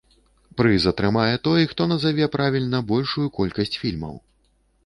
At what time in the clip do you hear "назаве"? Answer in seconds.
1.93-2.31